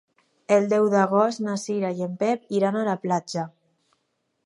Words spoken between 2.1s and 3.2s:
Pep iran a la